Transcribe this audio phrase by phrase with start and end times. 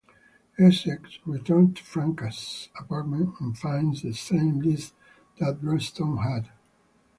[0.57, 4.95] Essex returns to Francha's apartment and finds the same list
[5.37, 6.49] that Redstone had.